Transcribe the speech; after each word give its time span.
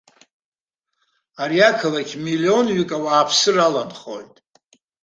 Ари 1.41 1.59
ақалақь 1.69 2.15
миллионҩык 2.23 2.91
ауааԥсыра 2.97 3.63
аланхоит. 3.67 4.33